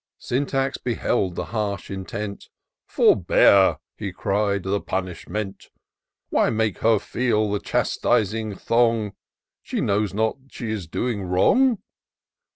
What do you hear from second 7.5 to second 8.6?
the chast'ning